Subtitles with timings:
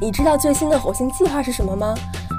[0.00, 1.94] 你知道最新的火星计划是什么吗？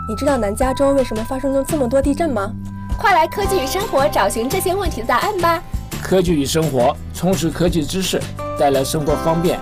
[0.09, 2.53] 你知道南加州为什么发生了这么多地震吗？
[2.97, 5.63] 快来科技与生活找寻这些问题的答案吧！
[6.03, 8.21] 科技与生活，充实科技知识，
[8.59, 9.57] 带来生活方便。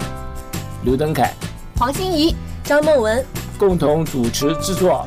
[0.84, 1.32] 刘登凯、
[1.78, 3.24] 黄欣怡、张梦文
[3.60, 5.06] 共同主持制作。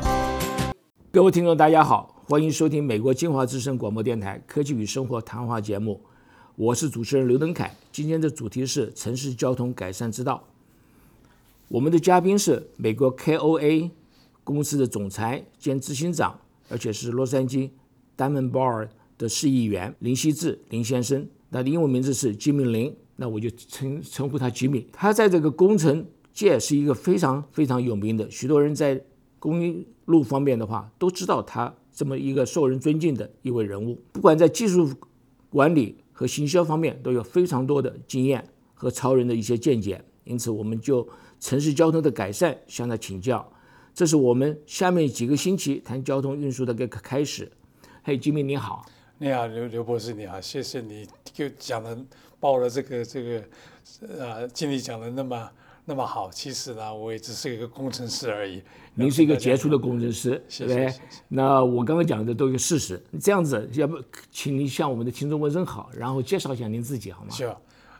[1.11, 6.01] 各位听众，大家好，欢迎收听美国金华之声广播电台《科技与生活》谈话节目。
[6.55, 7.75] 我是主持人刘登凯。
[7.91, 10.41] 今天的主题是城市交通改善之道。
[11.69, 13.91] 我们的嘉宾是美国 KOA
[14.45, 16.39] 公司的总裁兼执行长，
[16.69, 17.71] 而且是洛杉矶
[18.17, 18.89] Diamond Bar
[19.19, 21.27] 的市议员林希志林先生。
[21.51, 24.87] 他的英文名字是吉米林，那我就称称呼他吉米。
[24.93, 29.03] 他在这个工程界是一个非常非常有名的，许多人在
[29.39, 34.01] 公路方面的话都知道他这么一个受人尊敬的一位人物。
[34.13, 34.89] 不管在技术
[35.49, 40.05] 管理和行销方面，都有非常多的经验和超人的一些见解。
[40.25, 41.09] 因此，我们就
[41.41, 43.51] 城市交通的改善向他请教。
[43.95, 47.51] 这是我们下面几个星期谈交通运输的一个开始。
[48.03, 48.85] 嘿，吉米你好，
[49.19, 51.97] 你好，刘刘博士你好，谢谢你就讲的
[52.39, 53.43] 报了这个这个
[54.19, 55.51] 呃经理讲的那么
[55.87, 56.31] 那么好。
[56.31, 58.63] 其实呢，我也只是一个工程师而已。
[58.95, 60.95] 您是一个杰出的工程师，对不对？
[61.29, 63.03] 那我刚刚讲的都是事实。
[63.21, 63.99] 这样子，要不
[64.31, 67.31] 请您向我们的听众问声好，然后介绍一下您自己好吗？
[67.31, 67.57] 是。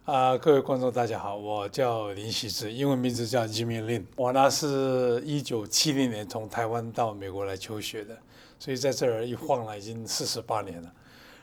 [0.07, 4.05] 啊，各位观众，大家好，我叫林喜志，英文名字叫 Jimmy Lin。
[4.15, 8.17] 我呢是一九七零年从台湾到美国来求学的，
[8.57, 10.93] 所以在这儿一晃了已经四十八年了。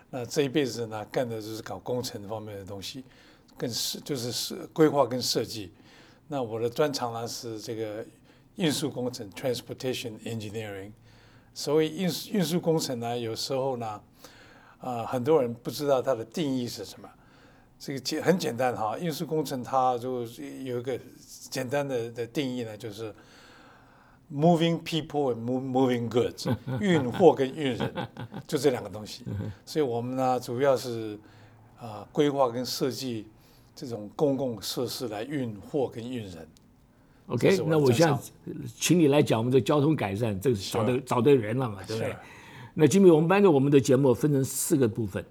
[0.09, 3.03] 那这一辈子呢，干的就是搞工程方面的东西，
[3.58, 5.73] 跟设就是设规划跟设计。
[6.30, 8.06] 那我的专长呢是这个
[8.56, 10.94] 运输工程 （Transportation Engineering）。
[11.53, 14.02] 所谓运运输工程呢，有时候呢，
[14.80, 17.09] 啊，很多人不知道它的定义是什么。
[17.86, 20.22] 这个简很简单哈，运输工程它就
[20.64, 20.98] 有一个
[21.50, 23.14] 简单的的定义呢，就是
[24.34, 27.94] moving people and moving goods， 运货跟运人，
[28.48, 29.25] 就这两个东西。
[29.66, 31.19] 所以我们呢，主要是
[31.78, 33.28] 啊规划跟设计
[33.75, 36.47] 这种公共设施来运货跟运人。
[37.28, 38.18] OK，那我现在
[38.80, 42.16] 请你来讲我们的交通改善，这个找对找对人了嘛，对不对？
[42.75, 45.22] 那今天我们班的我们的节目分成四个部分。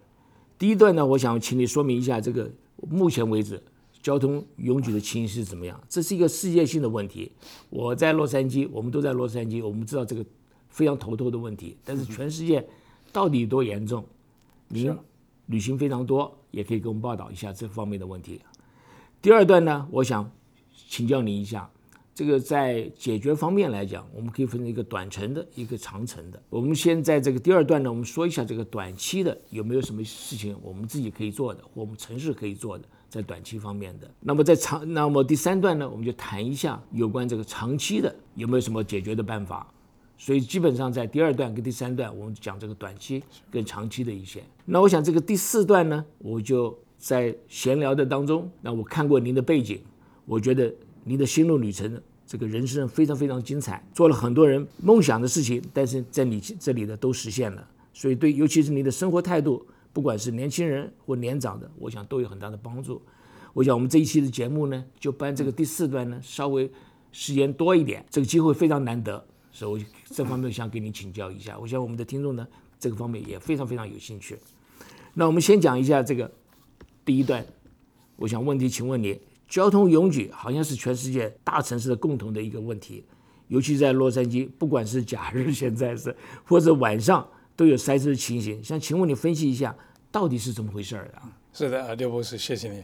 [0.62, 2.49] 第一段呢，我想请你说明一下这个
[2.89, 3.61] 目前为止
[4.00, 5.83] 交通拥挤的情形是怎么样？
[5.89, 7.33] 这是一个世界性的问题。
[7.69, 10.25] 我在洛杉矶，我们都在洛杉矶，我们知道这个
[10.69, 11.77] 非常头痛的问题。
[11.84, 12.65] 但是全世界
[13.11, 14.06] 到底多严重？
[14.69, 14.97] 您
[15.47, 18.41] 旅行非常多，也可以给我们报道一下这方面的问题。
[19.21, 20.31] 第二段呢，我想
[20.89, 21.69] 请教您一下。
[22.15, 26.43] 这个在解决方面来讲，我们可以分成一个短程的，一个长程的。
[26.50, 34.06] 我们先在这个第二段呢，我们说一下这个短期的有没有什么事情我们自己可以做的，或我们城市可以做的，在短期方面的。
[34.21, 39.67] 那么在长，那么第三段呢，我们就谈一下有关这个长期的有没有什么解决的办法。
[40.19, 44.43] 所以基本上在第二段跟第三段，我们讲这个短期跟长期的一些。
[44.67, 49.81] 那我想这个第四段呢，我就在闲聊的当中，那我看过您的背景，
[50.27, 50.71] 我觉得。
[51.04, 57.68] 你的心路旅程，这个人生非常非常精彩，做了很多人梦想的事情，但是在你这里的都实现了。
[57.92, 63.02] 所以对，尤其是你的生活态度，不管是年轻人或年长的，我想都有很大的帮助。
[63.52, 66.70] 我想我们这一期的节目呢，就搬这个第四段呢，稍微
[67.10, 71.58] 时间多一点，这个机会非常难得，所以我这方面想给你请教一下。
[71.58, 72.46] 我想我们的听众呢，
[72.78, 74.38] 这个方面也非常非常有兴趣。
[75.12, 76.30] 那我们先讲一下这个
[77.04, 77.44] 第一段，
[78.16, 79.19] 我想问题，请问你。
[79.52, 83.04] 交通拥挤好像是全世界大城市的共同的一个问题，
[83.48, 86.16] 尤其在洛杉矶，不管是假日现在是
[86.48, 88.64] 或者晚上都有塞车的情形。
[88.64, 89.76] 想请问你分析一下，
[90.10, 91.28] 到底是怎么回事儿啊？
[91.52, 92.82] 是的啊，刘博士，谢谢你。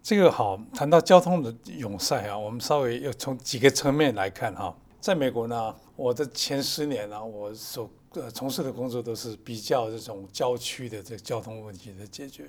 [0.00, 4.72] 这个好，谈到交通的涌塞啊，我们稍微要从几个层面来看哈。
[5.00, 12.48] 在美国呢，我的前十年呢，我所呃从事的工作都是比较这种郊区的这个交通问题的解决。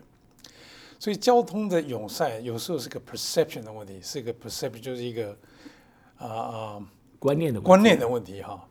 [0.99, 5.35] 所以交通的涌塞有时候是个 perception 的问题，是一个 perception 就是一个
[6.17, 6.87] 啊啊
[7.17, 8.67] 观念的观念的问题哈。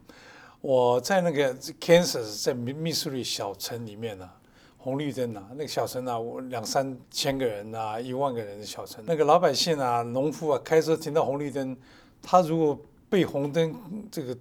[0.60, 4.28] 我在那个 Kansas 在密密苏里小城里面呢，
[4.76, 6.18] 红绿灯啊，那个小城啊，
[6.50, 11.74] 两三千个人啊，一万个人的小城，那个老百姓啊，农夫啊，开车停到红绿灯，
[12.20, 12.78] 他如果
[13.08, 13.74] 被红灯
[14.12, 14.36] 这个。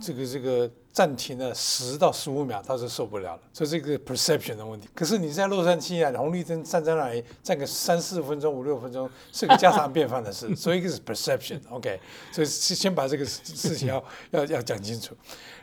[0.00, 4.88] 这个这个暂停了十到十五秒，他是受不了了，所以这个 perception 的问题。
[4.94, 10.52] 可是你在洛杉矶啊，红绿灯站在那里站个三四分钟、五六分钟，是个家常便饭的事。
[10.56, 12.00] 所以一个是 perception，OK，
[12.32, 15.14] 所以先把这个事情要要要讲清楚。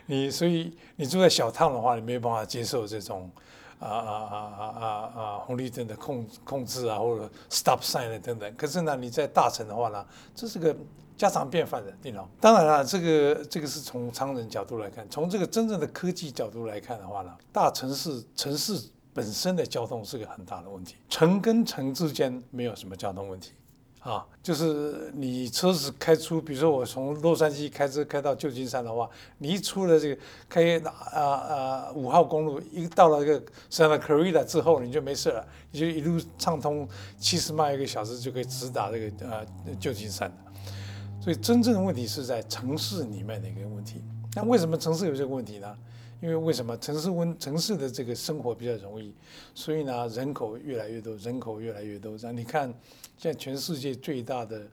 [0.06, 3.30] 你所以你住在小趟的话，你没有办法接受这种
[3.78, 8.54] 啊啊啊啊啊啊红绿灯的控控制啊，或者 stop sign 等等。
[8.56, 10.04] 可是呢，你在大城的话呢，
[10.34, 10.76] 这是个
[11.16, 12.28] 家常便饭的电脑。
[12.40, 18.80] 当然了，这个这个是从常人角度来看，从这个真正的科技角度来看的话呢，大城市城市
[19.12, 23.52] 本身的交通是个很大的问题，城跟城之间没有什么交通问题。
[24.00, 29.08] 啊，就是你车子开出，比如说我从洛杉矶开车开到旧金山的话，
[29.38, 36.86] 你一出了这个开啊啊五号公路，一到了这个 Santa Clarita 之后，你就没事了，你就一路畅通
[37.18, 39.46] 七十迈一个小时就可以直达这个呃
[39.80, 40.36] 旧金山的。
[41.24, 44.02] 所以真正的问题是在城市里面的一个问题。
[44.34, 45.74] 那为什么城市有这个问题呢？
[46.20, 49.10] 因为为什么城市温城市的这个生活比较容易，
[49.54, 52.18] 所以呢人口越来越多，人口越来越多。
[52.18, 52.68] 这样你看，
[53.16, 54.68] 现在全世界最大的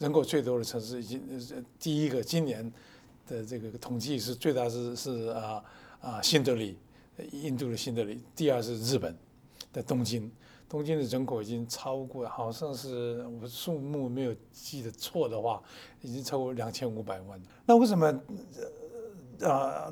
[0.00, 1.22] 人口最多的城市，已经
[1.78, 2.68] 第一个今年
[3.28, 5.62] 的这个统计是最大是是啊
[6.00, 6.76] 啊新德里，
[7.30, 8.20] 印度的新德里。
[8.34, 9.16] 第二是日本
[9.72, 10.28] 的东京，
[10.74, 15.62] 东京的人口已经超过，好像是我数目没有记得错的话，
[16.00, 17.40] 已经超过两千五百万。
[17.64, 18.08] 那为什么
[19.40, 19.88] 啊？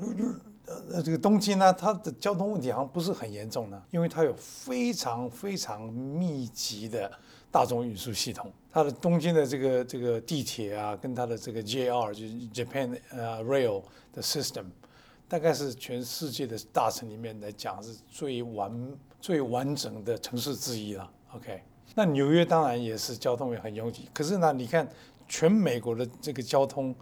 [0.91, 7.09] 呃，这个东京呢，它的交通问题好像不是很严重呢，因为它有非常非常密集的
[7.49, 8.51] 大众运输系统。
[8.69, 14.65] 它的东京的这个这个地铁啊，跟它的这个 JR 就是 Japan 呃 Rail 的 system，
[15.33, 21.11] 大概是全世界的大城里面来讲是最完最完整的城市之一了。
[21.33, 21.59] OK，
[21.95, 24.87] 那纽约当然也是交通也很拥挤，可是呢，你看
[25.27, 26.95] 全美国的这个交通。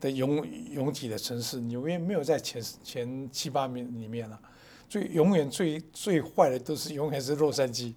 [0.00, 4.40] 的拥拥挤的城市，纽约没有在前前七八名里面了。
[4.88, 7.92] 最永远最最坏的都是永远是洛杉矶，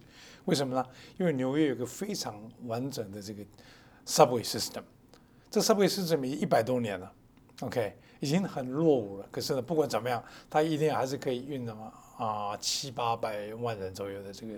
[0.45, 0.83] 为什么呢？
[1.19, 3.43] 因为纽约有个非常完整的这个
[4.07, 4.81] subway system，
[5.51, 7.13] 这 subway system 一百多年了
[7.59, 9.25] ，OK，已经很落伍了。
[9.29, 14.53] 可是呢，不管怎么样，它一定还是可以运那么啊七八百万人左右的这个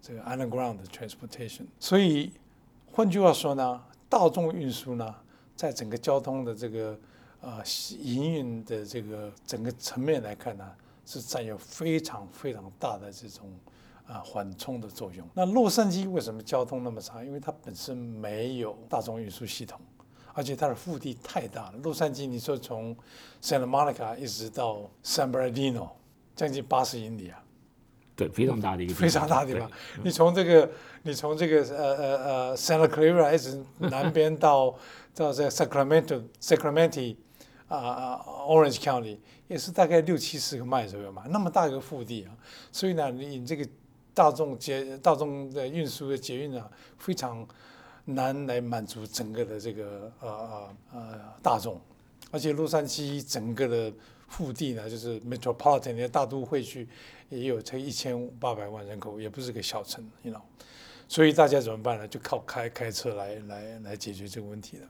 [0.00, 1.66] 这个 underground transportation。
[1.78, 2.32] 所以
[2.90, 5.14] 换句话说呢，大众运输呢？
[5.54, 6.96] 在整个交通的这个
[7.40, 7.60] 呃
[8.00, 10.64] 营运的这个整个层面来看呢，
[11.04, 13.50] 是占有非常非常大的这种
[14.06, 15.26] 啊缓冲的作用。
[15.34, 17.24] 那洛杉矶为什么交通那么差？
[17.24, 19.80] 因为它本身没有大众运输系统，
[20.38, 21.74] 而且它的腹地太大了。
[21.82, 22.96] 洛杉矶，你说从
[23.42, 25.88] Santa Monica 一直到 San Bernardino，
[26.36, 27.42] 将近八十英里啊。
[28.14, 29.68] 对，非常大的一个非常大的地方。
[30.04, 30.70] 你从这个，
[31.02, 34.72] 你从这个呃呃呃 Santa Clara 一直南边到
[35.12, 37.16] 到这 Sacramento Sacramento
[37.66, 39.18] 啊啊 Orange County
[39.48, 42.30] 也是大概六七十个迈左右嘛，那么大一个腹地啊，
[42.70, 43.68] 所以呢，你这个
[44.14, 47.44] 大众捷大众的运输的捷运啊，非常
[48.08, 51.80] 难来满足整个的这个呃呃呃大众，
[52.30, 53.92] 而且洛杉矶整个的
[54.28, 56.88] 腹地呢，就是 Metropolitan 的大都会区。
[57.30, 60.40] 也有才一千八百万人口，也不是个小城，you know，
[61.06, 62.08] 所以大家怎么办呢？
[62.08, 64.84] 就靠开开车来来来解决这个问题的。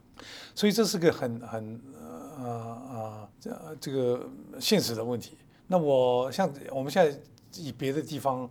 [0.55, 1.81] 所以这是个很很
[2.37, 2.45] 呃
[2.93, 4.25] 呃这这个
[4.57, 5.37] 现实的问题。
[5.67, 7.19] 那我像我们现在
[7.57, 8.49] 以别的地方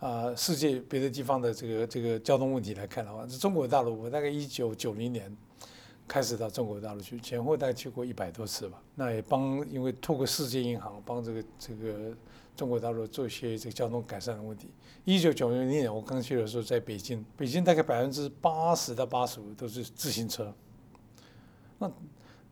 [0.00, 5.36] 啊，世界别的地方的这个这个交通问题来看的话，中国大陆，我大概一九九零年
[6.06, 8.82] 开始到中国大陆去，前后大概去过一百多次吧。
[8.94, 12.16] 那也帮，因为透过世界银行帮这个这个。
[12.56, 14.68] 中国大陆做一些这个交通改善的问题。
[15.04, 20.52] 一九九零年我刚去的时候，在北京，北京大概百分之八十到八十五都是自行车。
[21.78, 21.88] 那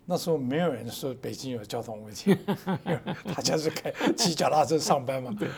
[0.06, 2.36] 那时候没有人说北京有交通问题，
[3.34, 5.48] 大家是开骑脚踏车上班嘛，对，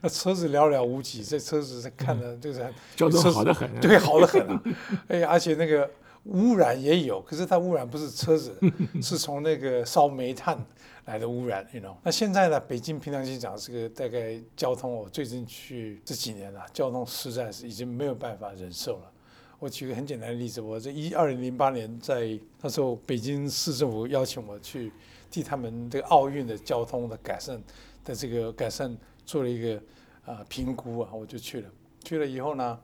[0.00, 2.66] 那车子寥寥无几，这车子看着就是
[2.96, 4.62] 交通好的很，对，好的很啊。
[5.08, 5.88] 哎，而且那个
[6.24, 8.58] 污染也有，可是它污染不是车子，
[9.02, 10.58] 是从那个烧煤炭。
[11.06, 11.94] 来的污染，you know。
[12.02, 12.58] 那现在呢？
[12.58, 19.12] 北京平常心讲，这个大概交通，我最近去这几年了，交通实在是已经没有办法忍受了。
[19.58, 24.92] 我举个很简单的例子，我这一二零零八年在那时候，北京市政府邀请我去
[25.30, 27.62] 替他们这个奥运的交通的改善
[28.04, 29.82] 的这个改善做了一个
[30.26, 31.70] 啊评估啊，我就去了。
[32.02, 32.80] 去了以后呢，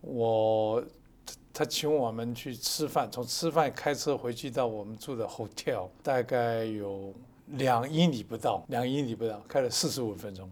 [0.00, 0.84] 我。
[1.56, 7.14] 他请我们去吃饭，从吃饭开车回去到我们住的 hotel，大概有
[7.46, 10.50] 两英里不到，两英里不到，开了四十五分钟。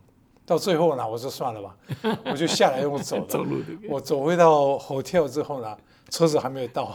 [0.53, 1.75] 到最后呢，我说算了吧，
[2.31, 3.27] 我就下来用走的。
[3.27, 5.79] 走路我走回到 hotel 之后呢，
[6.11, 6.95] 车子还没有到，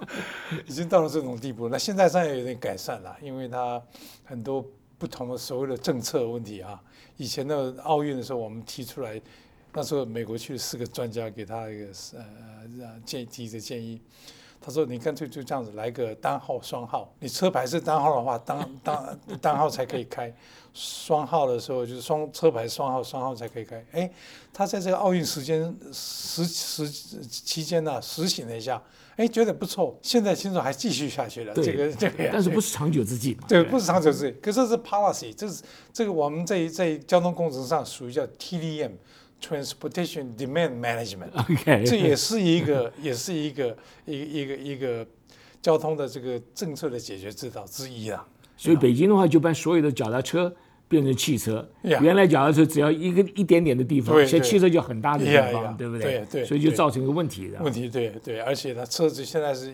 [0.66, 1.68] 已经到了这种地步。
[1.68, 3.82] 那现在算有点改善了，因为它
[4.24, 4.64] 很多
[4.96, 6.82] 不同的所谓的政策问题啊。
[7.18, 9.20] 以前的奥运的时候，我们提出来。
[9.78, 14.00] 那时候美国去四个专家，给他一个呃建提的建议，
[14.66, 20.34] 他说你干脆就这样子来个单号双号，你车牌是单号的话，单单单号才可以开，
[20.74, 23.86] 双号的时候就是双车牌双号双号才可以开。
[23.92, 24.10] 哎，
[24.52, 28.82] 他在这个奥运时间实实期间呢实行了一下，
[29.14, 31.54] 哎，觉得不错，现在听说还继续下去了。
[31.54, 33.44] 这个这个，但是不是长久之计嘛？
[33.48, 34.36] 对，不是长久之计。
[34.42, 38.90] 可是是 policy，这是这个我们在在交通工程上属于叫 TDM。
[39.40, 45.06] Transportation Demand Management，这也是一个， 也是一个，一一个一个
[45.60, 48.26] 交通的这个政策的解决之道之一啊。
[48.56, 50.52] 所以北京的话，就把所有的脚踏车
[50.88, 51.68] 变成汽车。
[51.82, 56.18] 原来脚踏车只要一个一点点的地方，现在汽车就很大的地方，对不对？
[56.20, 56.44] 对对。
[56.44, 57.62] 所以就造成一个问题的。
[57.62, 59.72] 问题对对，而且呢，车子现在是，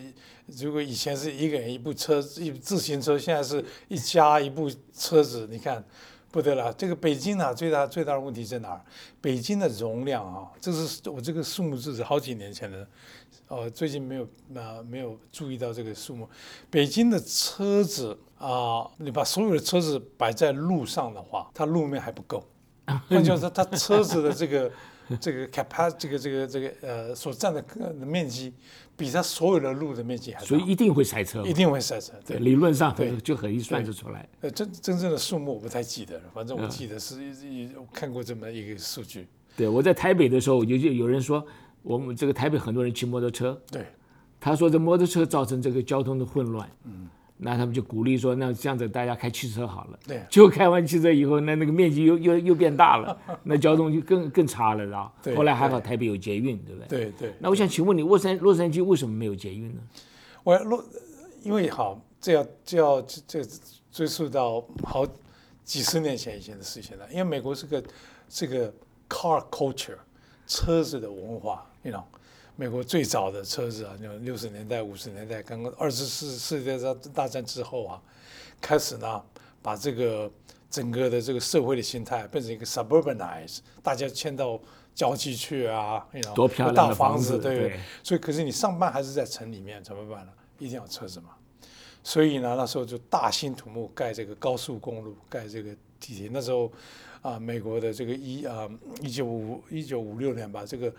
[0.58, 5.82] 如果以前是一个人一部车，一自行车，现在是一家一部车子，你看。
[6.32, 8.80] 不得了，这个北京呢，最大最大的问题在哪儿？
[9.20, 12.88] 北京的容量啊，这是我这个数目字是好几年前的，
[13.48, 14.24] 哦，最近没有
[14.56, 16.26] 啊没有注意到这个数目。
[16.70, 22.42] 北京的车子啊，你把所有的车子摆在路上的话，它路面还不够，
[23.08, 24.72] 那就是它车子的这个
[25.20, 27.64] 这个 capacity 这个这个这个呃所占的
[28.06, 28.52] 面积。
[28.94, 32.12] 比它所有的路的面积还大，所以一定会塞车，一定会塞车。
[32.26, 34.28] 对，理论上对就可以算得出来。
[34.42, 37.16] 呃，真真正的数目我不太记得了，反正我记得是
[37.90, 39.26] 看过这么一个数据。
[39.56, 41.44] 对，我在台北的时候，有有人说
[41.82, 43.86] 我们这个台北很多人骑摩托车，对，
[44.38, 46.70] 他说这摩托车造成这个交通的混乱。
[46.84, 47.08] 嗯。
[47.44, 49.98] 那他们就鼓励说，那这样子大家开汽车好了。
[50.06, 50.22] 对。
[50.30, 55.12] 结果开完汽车以后，那那个面积又又又变大了， 那交通就更更差了，是吧？
[55.22, 55.34] 对。
[55.34, 56.88] 后来还好台北有捷运，对不对？
[56.88, 57.34] 对对。
[57.40, 59.80] 那我想请问你，洛杉洛杉矶为什么没有捷运呢？
[60.44, 60.84] 我洛，
[61.42, 63.44] 因为好，这要这要这
[63.90, 65.06] 追溯到好
[65.64, 67.06] 几十年前以前的事情了。
[67.10, 67.82] 因为美国是个
[68.28, 68.72] 这个
[69.08, 69.98] car culture，
[70.46, 72.02] 车子的文化，you know。
[72.54, 76.78] 美国最早的车子啊，就六十年代、五十年代，刚刚二次世世界
[77.14, 78.02] 大战之后啊，
[78.60, 79.22] 开始呢，
[79.62, 80.30] 把这个
[80.70, 84.60] 整个的这个社会的心态变成一个 suburbanize，大家迁到
[84.94, 87.80] 郊区去啊，多漂亮大房子，对。
[88.02, 90.32] 所以，可是你上班还是在城里面，怎么办呢？
[90.58, 91.30] 一定要车子嘛。
[92.04, 96.28] 所以呢，那时候就大兴土木盖这个高速公路，盖这个地铁。
[96.30, 96.70] 那时候
[97.22, 98.68] 啊，美国的这个一啊，
[99.00, 100.92] 一九五一九五六年吧，这个。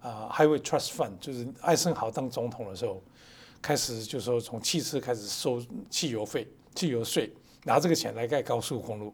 [0.00, 3.02] 啊，Highway Trust Fund 就是艾森豪当总统的时候，
[3.60, 5.60] 开始就说从汽车开始收
[5.90, 7.32] 汽油费、汽油税，
[7.64, 9.12] 拿这个钱来盖高速公路。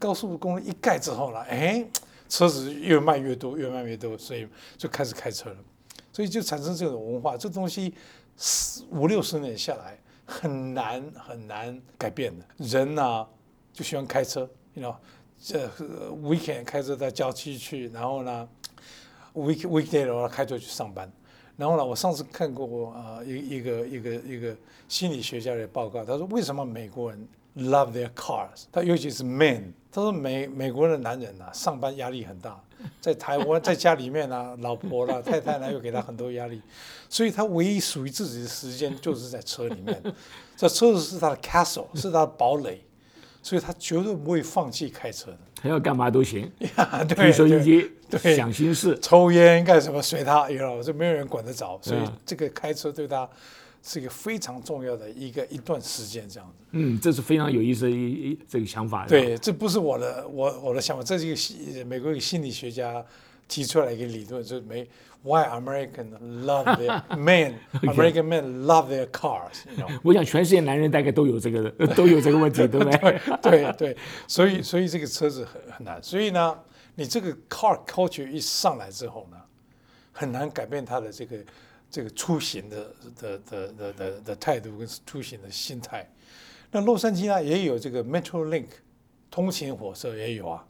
[0.00, 1.86] 高速公路一盖之后呢，哎，
[2.28, 5.56] 车子越卖越多，越卖越多，所以就开始开车了。
[6.12, 7.94] 所以就产生这种文化，这东西
[8.36, 9.96] 四五六十年下来
[10.26, 12.44] 很难很难改变的。
[12.56, 13.26] 人呢
[13.72, 15.00] 就喜欢开车，你知道，
[15.40, 15.68] 这
[16.22, 18.48] weekend 开车到郊区去，然后呢。
[19.38, 21.10] Week weekday 的话开车去上班，
[21.56, 24.56] 然后呢，我上次看过啊一一个一个一个
[24.88, 28.64] 心理学家的报告，他说为什么美国人 love their cars？
[28.70, 32.60] 他尤其是 men，他说美美国的男人呐上班压力很大，
[33.00, 36.60] 在台湾在家里面呢，老婆啦 太太呢又给他很多压力，
[37.08, 40.02] 所以他唯一属于自己的时间就是在车里面，
[40.56, 42.82] 这车子是他的 castle，是他的堡垒。
[43.40, 46.50] 所以他绝对不会放弃开车的，他要干嘛都行，
[47.08, 51.78] 对收音机，对，想心事，抽烟干什么随他，知道这没有人管得着。
[51.82, 53.28] 所以这个开车对他
[53.82, 56.64] 是一个非常重要的一个一段时间，这样子。
[56.72, 59.06] 嗯，这是非常有意思的一一这个想法。
[59.06, 63.04] 对，这不是我的我我的想法，这是一个心美国一个心理学家
[63.46, 64.88] 提出来一个理论，就是没。
[65.22, 67.58] Why American love their men?
[67.82, 69.64] American men love their cars.
[70.02, 73.20] 我想全世界男人大概都有这个 都有这个问题，对不对？
[73.42, 73.96] 对对，
[74.28, 76.00] 所以所以这个车子很很难。
[76.02, 76.56] 所以呢，
[76.94, 79.36] 你这个 car culture 一上来之后呢，
[80.12, 81.36] 很难改变他的这个
[81.90, 86.08] 这个出行的的的的的的态度跟出行的心态。
[86.70, 88.66] 那洛杉矶呢也有这个 Metro Link
[89.30, 90.64] 通勤火车也有啊。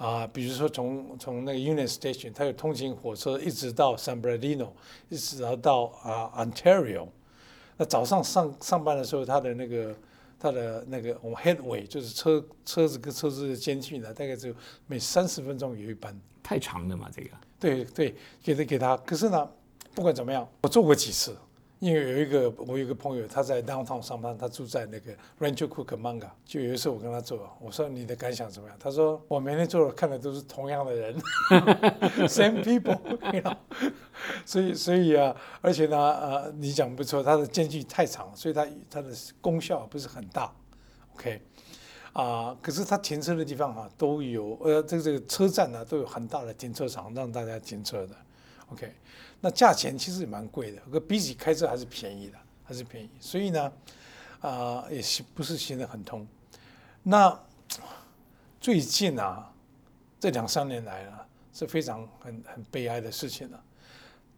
[0.00, 4.70] 啊，比如说从从那个 Union Station，它有通勤火车一直到 San Bernardino，
[5.10, 7.06] 一直到到啊 Ontario。
[7.76, 9.94] 那早上上上班的时候，它的那个
[10.38, 14.54] 它的那个我们 headway 就是车车子跟车子的间距呢，大概只有
[14.86, 16.18] 每三十分钟有一班。
[16.42, 17.28] 太长了嘛，这个。
[17.58, 18.96] 对对，给他给他。
[18.96, 19.46] 可是呢，
[19.94, 21.36] 不管怎么样，我坐过几次。
[21.80, 26.28] 因为有一个我有一个朋友，他在 downtown 上班，他住在那个 Rancho Cucamonga。
[26.44, 28.76] 就有一次我跟他坐，我说你的感想怎么样？
[28.78, 31.18] 他说我每天坐看的都是同样的人，
[32.28, 32.98] same people。
[34.44, 39.08] 所以所以啊，而且呢，呃，你讲不错，它的间距太长，所以它它的
[39.40, 40.52] 功效不是很大。
[41.14, 41.40] OK，
[42.12, 48.14] 啊，可是它停车的地方哈都有，呃，这个这个车站呢都有很大的停车场让大家停车的。
[48.72, 48.92] OK，
[49.40, 53.08] 那价钱其实也蛮贵的，可比起开车还是便宜的，还是便宜。
[53.20, 53.72] 所以呢，
[54.40, 56.26] 啊、也行不是行得很通。
[57.02, 57.38] 那
[58.60, 59.52] 最近啊，
[60.18, 63.62] 这两三年来啊，是非常很很悲哀的事情了、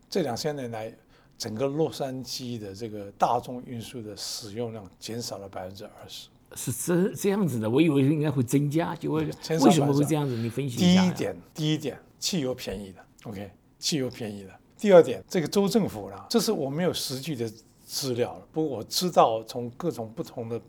[0.08, 0.94] 这两三年来，
[1.36, 6.28] 整个洛杉矶的这个大众运输的使用量减少了百分之二十。
[6.54, 10.36] 是这这样子的，我以为应该会增加，就会为什么会这样子？
[10.36, 11.02] 你分析一下呀。
[11.02, 13.50] 第一点，第一点，汽油便宜的，OK，
[13.82, 14.54] 汽油便宜了。
[14.78, 17.50] 第二点，这个州政府啦，这是我没有实际的
[17.84, 20.60] 资料，不过我知道从各种不同的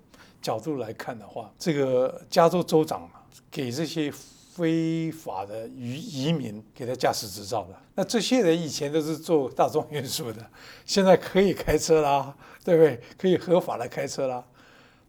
[0.41, 10.43] 角度来看的话，这个加州州长啊，给这些非法的移移民给他驾驶执照的，那这些人以前都是做大众运输的，
[10.85, 12.99] 现在可以开车啦，对不对？
[13.17, 14.43] 可以合法的开车啦。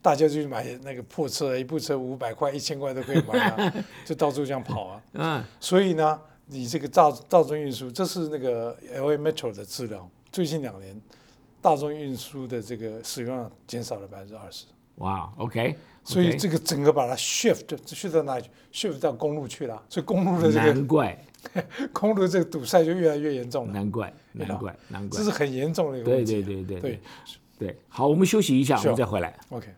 [0.00, 5.02] 大家就去买那个破车，一部车五百块、一千块都可以买啊， 就到处这样跑啊。
[5.14, 11.00] 嗯，所以呢，你这个大大众运输，这是那个 L A Metro 的资料，最近两年
[11.62, 15.74] 大众运输的这个使用量减少了百分之二十，哇，OK，
[16.04, 21.24] 所以这个整个把它 shift shift 到哪里去？shift 到公路去了，所以公路的这个难怪，
[21.92, 25.30] 公路这个堵塞就越来越严重了，难怪，难怪，难怪这是。
[25.30, 26.44] 很严重的一个对问题啊。
[26.44, 27.00] 对对对对
[27.58, 29.38] 对，好，我们休息一下，我是们再回来。
[29.48, 29.68] ，OK。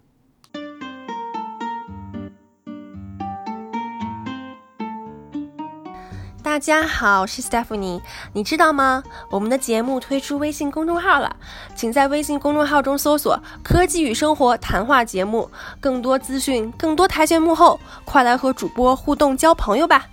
[6.56, 8.00] 大家好，我是 Stephanie。
[8.32, 9.02] 你知道吗？
[9.30, 11.36] 我们的节目推出微信公众号了，
[11.74, 20.08] 请在微信公众号中搜索“科技与生活”谈话节目，更多资讯，更多台前幕后，快来和主播互动交朋友吧！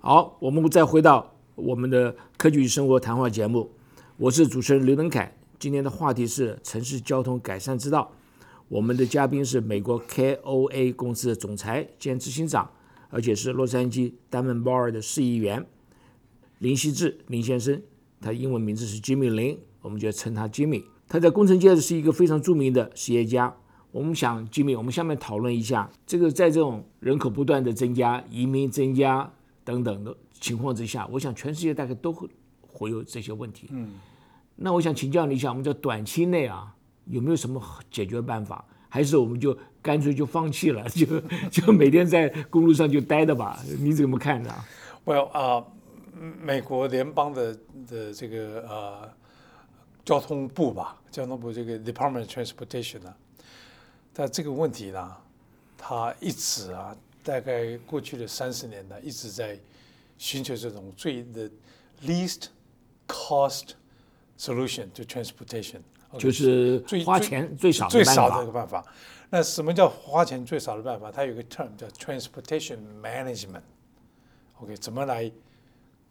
[0.00, 3.70] 好，我们再回到我们的科技与生活谈话节目，
[4.16, 5.34] 我是主持人刘能凯。
[5.58, 8.10] 今天的话题是城市交通改善之道。
[8.68, 12.70] 我们的嘉宾是美国 KOA 公司的总裁兼执行长，
[13.10, 15.64] 而且是洛杉矶丹门鲍尔的市议员
[16.58, 17.80] 林希志林先生。
[18.20, 20.84] 他英文名字是 Jimmy 林，我们就称他 Jimmy。
[21.06, 23.54] 他在工程界是一个非常著名的实业家。
[23.92, 29.32] 我们想，Jimmy，我们下面讨论一下这个在这种人口不断的增加、移民增加
[29.64, 32.28] 等等的情况之下，我想全世界大概都会
[32.60, 33.68] 会有这些问题。
[33.70, 33.92] 嗯，
[34.56, 36.75] 那我想请教你一下，我们在短期内啊，
[37.06, 38.64] 有没有什么解决办法？
[38.88, 43.60] 还是我们就干脆就放弃了，就就每天在公路上就待着吧？
[43.78, 44.54] 你怎么看呢、
[45.04, 45.66] Well 啊、
[46.40, 49.10] 美国联邦的的这个呃
[50.04, 53.16] 交通部吧，交通部这个 Department of Transportation 啊，
[54.14, 55.16] 但这个问题呢，
[55.76, 59.58] 它一直啊，大概过去的三十年呢，一直在
[60.16, 61.50] 寻求这种最的
[62.04, 62.46] least
[63.06, 63.72] cost
[64.38, 65.80] solution to transportation，
[66.18, 68.84] 就是最花钱最少的办最少的法一个办法。
[69.30, 71.10] 那什么叫花钱最少的办法？
[71.10, 73.62] 它有个 term 叫 transportation management。
[74.60, 75.30] OK，怎么来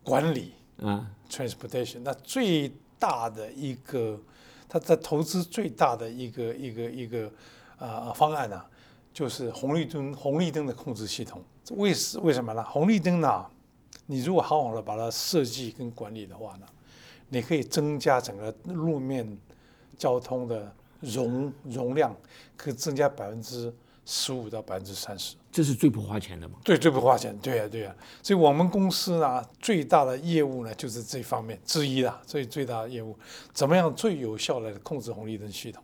[0.03, 2.01] 管理啊，transportation？
[2.03, 4.19] 那最大的一个，
[4.67, 7.31] 它在投资最大的一个一个一个
[7.79, 8.61] 呃方案呢、
[9.13, 11.41] 就是红绿灯红绿灯的控制系统。
[11.71, 12.63] 为什为什么呢？
[12.65, 13.45] 红绿灯呢，
[14.05, 16.65] 你如果好好的把它设计跟管理的话呢，
[17.29, 19.25] 你可以增加整个路面
[19.97, 22.15] 交通的容容量，
[22.55, 23.73] 可增加百分之
[24.05, 25.35] 十五到百分之三十。
[25.51, 26.55] 这是最不花钱的嘛？
[26.63, 33.17] 对，最不花钱，对呀、对呀、所以我们公司呢，最大的业务呢，就是这方面之一啦，最最大的业务，
[33.53, 35.81] 怎么样最有效的控制红绿灯系统？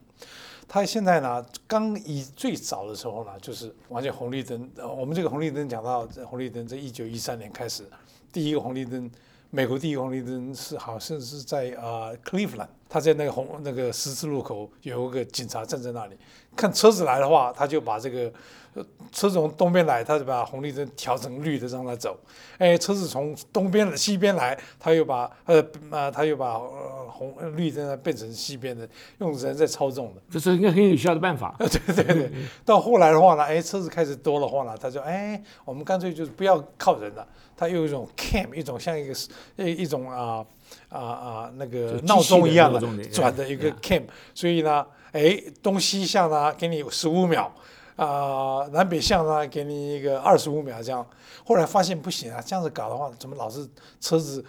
[0.67, 4.69] 它现在呢，刚以最早的时候呢，就是完全红绿灯。
[4.76, 7.86] 呃，我们这个红绿灯讲到这红绿灯，在一九一三年开始，
[8.32, 9.10] 第一个红绿灯，
[9.50, 16.17] 美国第一个红绿灯是好像是在啊、Cleveland，他在那个红那个十字路口有一个警察站在那里，
[16.58, 18.30] 看车子来的话，他就把这个
[18.73, 22.19] 呃车子从东边来，他就把红绿灯调成绿的让他走。
[22.58, 28.86] 哎，车子从东边西边来，他又把呃啊他又把呃红绿灯变成西边的，
[29.19, 30.21] 用人在操纵的。
[30.30, 31.56] 这是应该很有效的办法。
[31.60, 32.32] 对对对，
[32.65, 37.25] 到后来的话呢，哎，车子开始多的话呢，他就哎，我们干脆就是不要靠人了，
[37.62, 39.13] 它有一种 cam，一种像一个
[39.58, 40.43] 一一种啊
[40.89, 44.02] 啊啊那个闹钟一样的转的一个 cam，
[44.34, 47.54] 所以呢，哎，东西向呢给你十五秒。
[47.97, 51.06] 啊、南北向呢，给你一个二十五秒这样。
[51.45, 53.67] 后来发现不行啊，这样子搞的话，怎么老是
[54.00, 54.43] 车子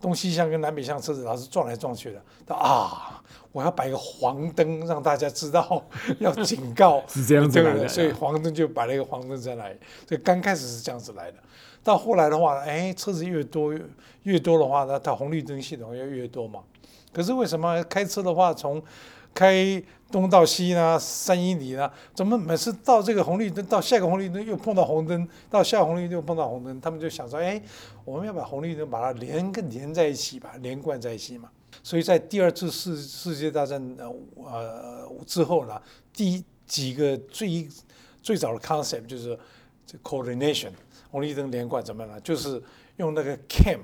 [0.00, 2.20] 东西向跟南北向车子老是撞来撞去的？
[2.44, 5.84] 他啊，我要摆一个黄灯，让大家知道
[6.18, 9.76] 要警告， 是这样子的所以黄灯就摆了一个黄灯在那里。
[10.08, 11.38] 所以刚开始是这样子来的，
[11.86, 13.72] 到后来的话，哎，车子越多
[14.24, 16.60] 越多的话呢，它红绿灯系统要越多嘛。
[17.12, 18.82] 可是为什么开车的话，从
[19.32, 27.62] 开东到西呢，三英里呢，怎么每次到这个红绿灯，到下个红绿灯又碰到红灯，到下红绿灯又碰到红灯，他们就想说，哎，
[28.04, 31.48] 我们要把红绿灯把它连跟连在一起吧，连贯在一起嘛。
[31.84, 35.80] 所以在第二次世世界大战呃呃之后呢，
[36.12, 37.68] 第几个最
[38.20, 39.38] 最早的 concept 就是
[39.86, 40.70] 这 coordination，
[41.16, 42.20] 红绿灯连贯怎么样呢？
[42.20, 42.62] 就是
[42.98, 43.78] 用那个 cam，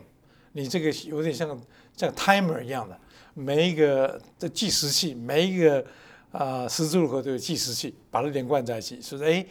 [0.52, 1.58] 你这个有点像
[1.96, 2.98] 像 timer 一样的，
[3.32, 5.82] 每一个的计时器，每一个
[6.30, 9.30] 啊十字路口都有计时器，把它连贯在一起，是不是？
[9.30, 9.46] 哎。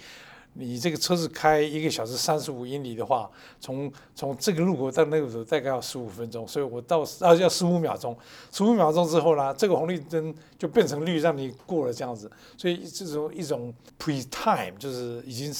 [0.54, 8.18] 你这个车子开一个小时三十五英里的话，从从这个路口到那个路口大概要十五分钟，所以我到啊要十五秒钟，
[8.52, 12.30] 十五秒钟之后呢，这个红绿灯就变成绿，让你过了这样子。
[12.58, 15.54] 所以这种一种 pre time 就是已经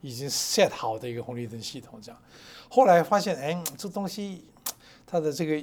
[0.00, 2.20] 已经 set 好的一个红绿灯系统这样。
[2.68, 4.44] 后来发现，哎，这东西
[5.06, 5.62] 它的这个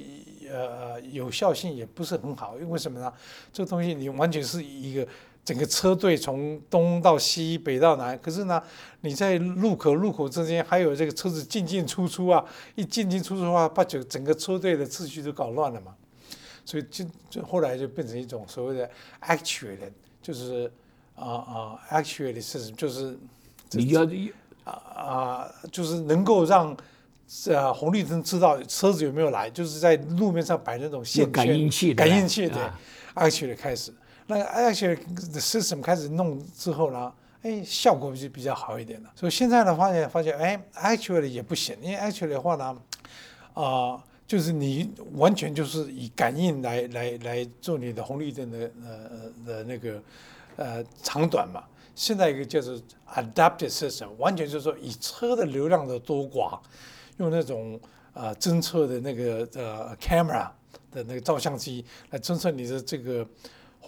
[0.50, 3.12] 呃有效性也不是很好，因为什么呢？
[3.52, 5.06] 这个东西你完全是一个。
[5.44, 8.62] 整个车队从东到西、北到南，可是呢，
[9.00, 15.94] 你在路口路口之间还有这个车子进进出出啊，一进进出出的话，把整整个车队的秩序都搞乱了嘛。
[16.64, 18.88] 所以就就后来就变成一种所谓的
[19.22, 19.90] actuated，
[20.22, 20.70] 就是
[21.16, 23.18] 啊啊 actuated system，就是
[23.70, 24.04] 你要
[24.62, 26.76] 啊啊，就是能够让
[27.48, 32.62] 呃红绿灯知道车子有没有来，就是在路面上摆那种线感应器，感应器对
[33.14, 33.92] ，actuated 开始。
[34.26, 34.96] 那 actually
[35.32, 39.10] 的 system 开始弄之后呢，哎，效果就比较好一点了。
[39.16, 42.76] 所以现在的发现发现，哎，actually 也不行，因为 actually 的话呢，
[43.54, 50.00] 啊，就是你完全就是以感应来来来做你的红绿灯的呃的那个
[50.56, 51.64] 呃长短嘛。
[51.96, 52.80] 现在一个叫做
[53.14, 56.58] adaptive system，完全就是说以车的流量的多寡，
[57.16, 57.80] 用那种
[58.12, 60.48] 呃侦测的那个呃 camera
[60.92, 63.26] 的那个照相机来侦测你的这个。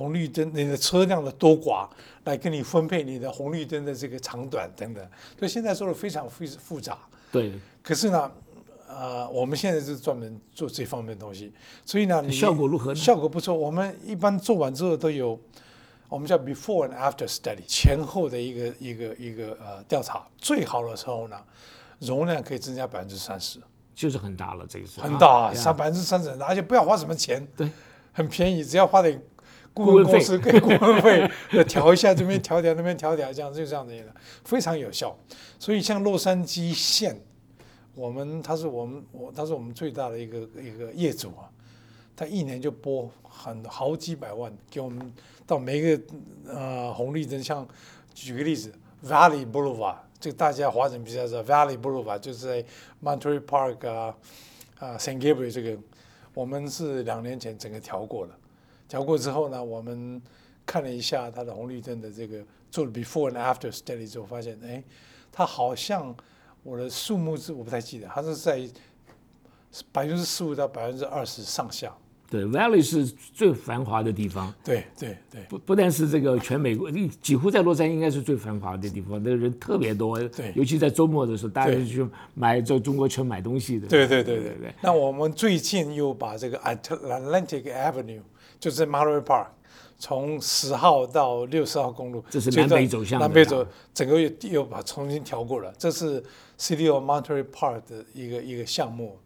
[0.02, 1.88] 红绿灯，你的车辆的多寡
[2.24, 5.04] 来跟你分配你的红绿灯的这个长短等等，
[5.38, 6.98] 所以现在做的非常复杂。
[7.30, 7.52] 对。
[7.80, 8.30] 可是呢，
[8.88, 11.52] 呃，我们现在是专门做这方面的东西，
[11.84, 12.92] 所以呢，你效果如何？
[12.92, 13.54] 效果不错。
[13.54, 15.38] 我们一般做完之后都有，
[16.08, 20.26] 我们叫 before and after study，前后的一个一个一个呃调查。
[20.36, 21.36] 最好的时候呢，
[22.00, 23.60] 容量可以增加百分之三十，
[23.94, 25.00] 就是很大了，这个是。
[25.00, 27.70] 很大，三百分之三十，而且不要花什么钱，对，
[28.12, 29.22] 很便宜，只要花点。
[29.74, 31.30] 顾问公司给 顾问费，
[31.64, 35.16] 调一下这边调调那边调调，这样就这样子的，非常有效。
[35.58, 37.18] 所以像洛杉矶县，
[37.94, 41.48] 我们他是我们我他是我们最大的一个一个业主啊，
[42.14, 45.12] 他一年就拨很好几百万给我们
[45.46, 46.02] 到每一个
[46.48, 47.66] 呃红绿灯，像
[48.14, 48.70] 举个例子
[49.06, 52.64] ，Valley Boulevard，这个大家华人比较知道，Valley Boulevard 就是在
[53.02, 54.14] Monterey Park 啊
[54.78, 55.78] 啊 San Gabriel 这个，
[56.34, 58.36] 我们是两年前整个调过了。
[58.92, 60.20] 调过之后呢，我们
[60.66, 64.84] 看了一下它的红绿灯的这个做了 before and after study 之后，发现哎，
[65.32, 66.14] 它好像
[66.62, 68.68] 我的数目是我不太记得，它是在
[69.90, 71.90] 百分之十五到百分之二十上下。
[72.28, 74.52] 对，Valley 是最繁华的地方。
[74.62, 76.90] 对对对，不不但是这个全美国，
[77.22, 80.20] 几乎在洛杉矶应该是最繁华的地方，那个人特别多。
[80.28, 83.86] 对，尤其在周末的时候，大家去买在中国城买东西的。
[83.86, 84.74] 对对对对对。
[84.82, 88.20] 那我们最近又把这个 Atlantic Avenue。
[88.62, 89.46] 就是 Monterey Park，
[89.98, 95.74] 从十号到六十号公路，这是南北走向南北走，整个又又把重新调过了。
[95.76, 96.22] 这是
[96.56, 99.18] City of Monterey Park 的一个一个项目。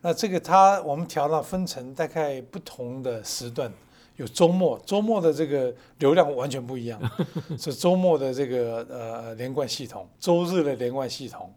[0.00, 3.70] 那这个它我们调了分成大概不同的时段，
[4.16, 6.98] 有周末，周末的这个流量完全不一样，
[7.60, 11.52] 是周末的这个呃连贯系统，周日的连贯系统，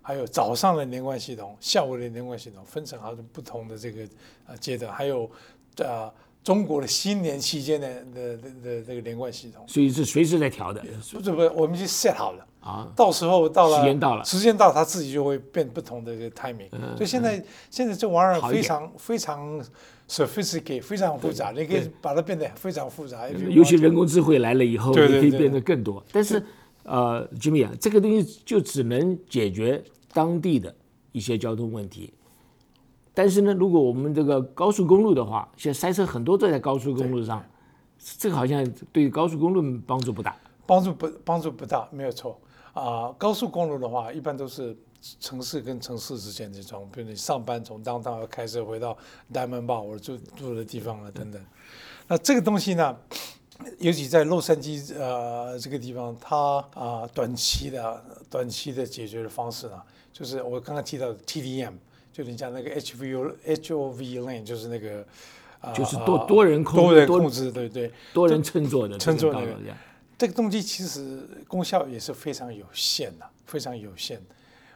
[0.00, 4.08] 还有早上的连贯系统，下午的连贯系统，分成好多不同的这个
[4.46, 5.30] 呃阶段，还有
[5.76, 6.10] 呃。
[6.44, 12.46] 中国的新年期间的的的这个连贯系统，所以是随时在调的，不是不，我们已经 set 好了。
[12.60, 16.70] 啊，到时候到了时间到了，时间到，它自己就会变不同的这个 timing。
[16.96, 19.60] 所以现在现在这玩意儿非常非常
[20.08, 23.28] sophisticated，非常复杂，你可以把它变得非常复杂。
[23.28, 26.04] 尤其人工智慧来了以后，你可以变得更多。
[26.12, 26.40] 但是。
[26.86, 30.74] 呃，Jimmy 啊，这个东西就只能解决当地的
[31.12, 32.12] 一些交通问题。
[33.16, 37.42] 但是呢，如果我们这个高速公路的话，现在塞车很多都在高速公路上，
[38.18, 40.36] 这个好像对高速公路帮助不大。
[40.66, 42.36] 帮助不帮助不大，没有错
[42.72, 43.14] 啊。
[43.16, 44.76] 高速公路的话，一般都是
[45.20, 48.96] 城市跟城市之间这种，比如你上班从当当要开车回到
[49.32, 51.40] Diamond Bar 或者住住的地方啊等等。
[52.08, 52.96] 那这个东西呢，
[53.78, 59.80] 尤其在洛杉矶呃这个地方，它啊短期的短期的解决的方式呢，
[60.12, 61.74] 就是我刚刚提到的 TDM。
[62.14, 65.04] 就你讲那个 H V U H O V lane，就是那个
[65.74, 69.56] 就是多多人控制，多人控制，对对，多人乘坐的乘坐那个。
[70.16, 74.22] 这个动机其实功效也是非常有限的，非常有限。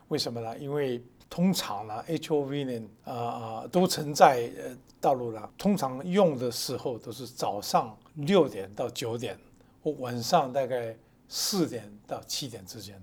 [0.09, 0.59] 为什么呢？
[0.59, 9.39] 因为通常呢，HOV 呢，啊啊，都存在呃道路上，通常用的时候都是早上六点到九点，
[9.81, 10.97] 或晚上大概
[11.29, 13.01] 四点到七点之间，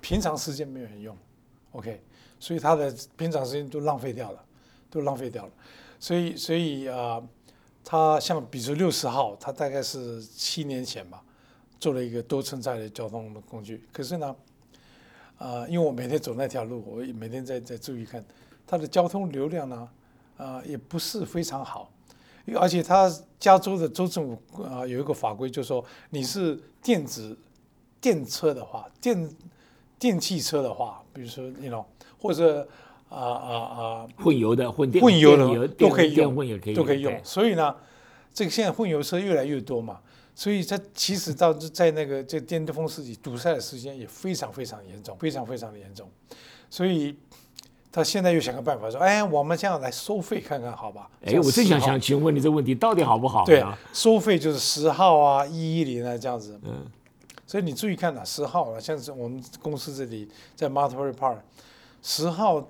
[0.00, 1.16] 平常时间没有人用
[1.72, 2.00] ，OK，
[2.42, 4.44] 所以它的平常时间都浪费掉了，
[4.90, 5.52] 都浪费掉了。
[6.00, 7.22] 所以，所以啊，
[7.84, 11.22] 它像比如六十号，它大概是七年前吧。
[11.78, 14.36] 做了一个多承载的交通的工具，可是呢，
[15.36, 18.24] 啊，因为我每天走那条路，我也每天在在注意看，
[18.64, 19.88] 它的交通流量呢，
[20.36, 21.90] 啊，也不是非常好，
[22.54, 27.36] 而且它加州的州政府啊有一个法规，就是说你是电子
[28.00, 29.36] 电车的话，电
[29.98, 31.84] 电汽车的话，比如说你 know
[32.22, 32.66] 或者
[33.08, 36.34] 啊啊啊混油的混混油的都可以用，
[36.74, 37.74] 都可以用，所以呢，
[38.32, 39.98] 这个现在混油车越来越多嘛。
[40.34, 46.08] 所以它其实到在那个这电风市里堵塞的时间也非常非常严重，非常非常的严重。
[46.70, 47.14] 所以
[47.92, 53.44] 他现在又想个办法说：“哎，我们这样来收费看看，好吧？”哎，我正想想请问你这个问题到底好不好？
[53.44, 56.58] 对，收费就是十号啊、一一零啊这样子。
[56.62, 56.86] 嗯。
[57.46, 61.36] 所以你注意看呐，十号啊，像是我们公司这里在 m l t l e Park，
[62.02, 62.68] 十号，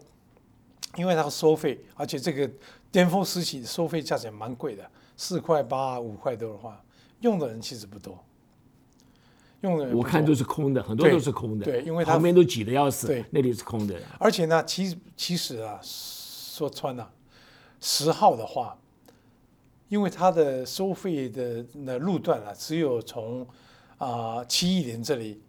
[0.97, 2.49] 因为它收费，而且这个
[2.91, 6.81] 巅峰时期收费价钱蛮贵的，四块八、五块多的话。
[7.23, 8.19] 用的人其实不多，
[9.61, 13.97] 用的人我看都是空的，很多都是空的，对，因为旁边都挤得要死，对，那里是空的。
[14.19, 17.09] 而且呢，其其实啊，说穿了，
[17.79, 18.77] 十号的话，
[19.89, 23.47] 因为它的收费的那路段啊，只有从
[23.99, 25.41] 啊七一零这里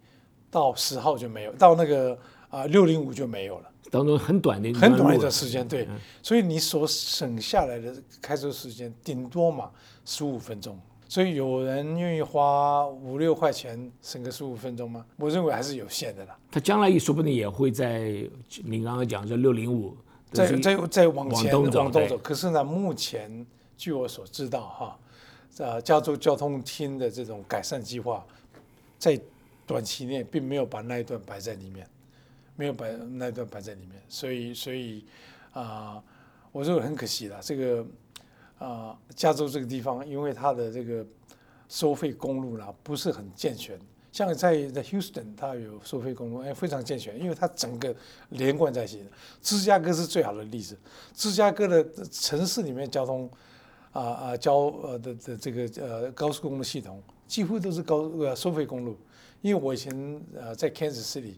[0.52, 2.16] 到十号就没有，到那个
[2.50, 5.86] 啊六零五就没有了，当中很短的很短的时间，对，
[6.20, 9.70] 所以你所省下来的开车时间顶多嘛
[10.04, 10.76] 十五分钟。
[11.08, 15.06] 所以有人愿意花五六块钱省个十五分钟吗？
[15.16, 16.36] 我认为还是有限的啦。
[16.50, 18.28] 他将来也说不定也会在
[18.64, 19.96] 你刚刚讲的六零五，
[20.32, 22.18] 再再再往前往东走。
[22.18, 24.98] 可是呢，目前据我所知道哈，
[25.58, 28.26] 呃，加州交通厅的这种改善计划，
[28.98, 29.20] 在
[29.64, 31.86] 短期内并没有把那一段摆在里面，
[32.56, 34.02] 没有把那段摆在里面。
[34.08, 35.04] 所以所以
[35.52, 36.02] 啊，
[36.52, 37.86] 我认为很可惜了，这个。
[38.56, 41.04] 啊，加州这个地方，因为它的这个
[41.68, 43.78] 收费公路呢不是很健全，
[44.12, 47.94] 像在在 Houston，它有收费公路，哎，非常健全，因为它整个
[48.30, 49.04] 连贯在一起。
[49.42, 50.78] 芝加哥是最好的例子，
[51.12, 53.28] 芝加哥的城市里面交通
[53.90, 58.96] 啊啊交呃的的这个呃高速公路系统几乎都是高呃收费公路，
[59.42, 61.34] 因为我以前呃在 Kansas City，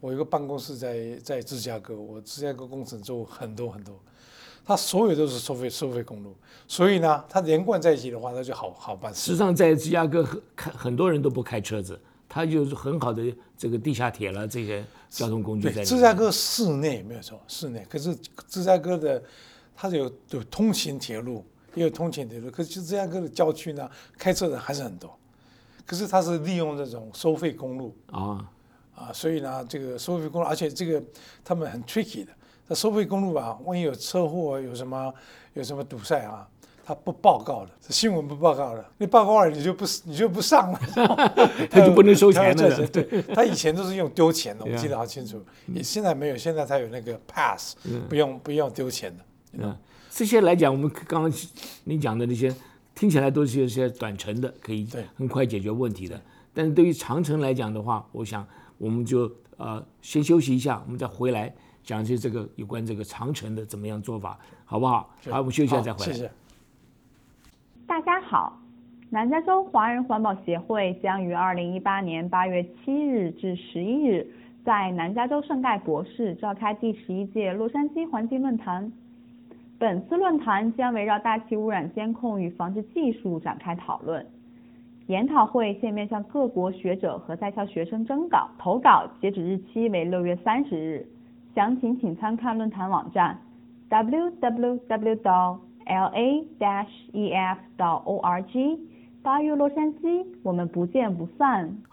[0.00, 3.98] 我有个办公室在在芝加哥，我芝加哥工程做很多很多。
[4.62, 6.36] 它所有都是收费收费公路，
[6.68, 9.20] 所以呢，它连贯在一起的话，那就好好办事。
[9.20, 10.22] 实际上，在芝加哥
[10.54, 11.98] 开很多人都不开车子，
[12.28, 15.82] 它就是很好的这个地下铁了这些交通工具在。
[15.82, 18.14] 芝加哥市内没有错，市内可是
[18.46, 19.20] 芝加哥的
[19.74, 25.10] 它有有通勤铁路，也有通勤铁路，可是芝加哥的郊区呢，开车人还是很多。
[25.86, 28.44] 可是它是利用这种收费公路啊
[28.94, 31.02] 啊，所以呢，这个收费公路，而且这个
[31.44, 32.32] 他们很 tricky 的。
[32.68, 35.12] 那收费公路吧，万一有车祸，有什么
[35.54, 36.46] 有什么堵塞啊，
[36.84, 40.80] 他不报告的，新闻不报告的，你报告了你就不你就不上了，
[41.68, 42.86] 他就不能收钱了。
[42.88, 45.44] 对，他以前都是用丢钱的，我记得好清楚。
[45.66, 47.74] 你现在没有，现在他有那个 pass，
[48.08, 49.24] 不用不用丢钱的。
[49.54, 49.76] 嗯，
[50.08, 51.32] 这些来讲，我们刚刚
[51.84, 52.54] 你讲的那些
[52.94, 56.20] 听起来都是一些短程的，可以很快解决问题的。
[56.52, 58.46] 但是对于长城来讲的话，我想
[58.78, 61.52] 我们就呃先休息一下，我们再回来。
[61.82, 65.10] 讲一些这个有关这个长城的怎么样做法，好不好？
[65.30, 66.12] 好，我们休息一下再回来。
[66.12, 66.30] 谢谢。
[67.86, 68.60] 大家好，
[69.08, 74.30] 南加州华人环保协会将于二零一八年八月七日至十一日
[74.62, 78.92] 在南加州圣盖博士召开第十一届洛杉矶环境论坛。
[79.80, 84.26] 本次论坛将围绕大气污染监控与防治技术展开讨论。
[85.06, 91.06] 研讨会现面向各国学者和在校学生征稿，投稿截止日期为六月三十日。
[91.54, 93.38] 详情请参看论坛网站
[93.88, 95.18] www.la-ef.org。
[99.22, 101.78] 八月洛杉矶，我们不见不散。